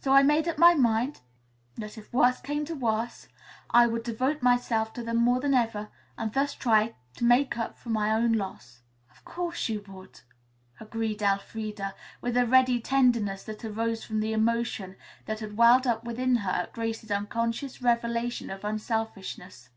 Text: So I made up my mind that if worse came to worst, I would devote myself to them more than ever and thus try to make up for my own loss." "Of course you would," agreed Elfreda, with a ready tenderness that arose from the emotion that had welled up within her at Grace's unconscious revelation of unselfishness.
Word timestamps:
So 0.00 0.12
I 0.12 0.24
made 0.24 0.48
up 0.48 0.58
my 0.58 0.74
mind 0.74 1.20
that 1.76 1.96
if 1.96 2.12
worse 2.12 2.40
came 2.40 2.64
to 2.64 2.74
worst, 2.74 3.28
I 3.70 3.86
would 3.86 4.02
devote 4.02 4.42
myself 4.42 4.92
to 4.94 5.04
them 5.04 5.18
more 5.18 5.38
than 5.38 5.54
ever 5.54 5.88
and 6.16 6.32
thus 6.32 6.52
try 6.56 6.96
to 7.16 7.24
make 7.24 7.56
up 7.56 7.78
for 7.78 7.90
my 7.90 8.10
own 8.10 8.32
loss." 8.32 8.80
"Of 9.08 9.24
course 9.24 9.68
you 9.68 9.84
would," 9.88 10.22
agreed 10.80 11.22
Elfreda, 11.22 11.94
with 12.20 12.36
a 12.36 12.44
ready 12.44 12.80
tenderness 12.80 13.44
that 13.44 13.64
arose 13.64 14.02
from 14.02 14.18
the 14.18 14.32
emotion 14.32 14.96
that 15.26 15.38
had 15.38 15.56
welled 15.56 15.86
up 15.86 16.02
within 16.02 16.34
her 16.42 16.50
at 16.50 16.72
Grace's 16.72 17.12
unconscious 17.12 17.80
revelation 17.80 18.50
of 18.50 18.64
unselfishness. 18.64 19.68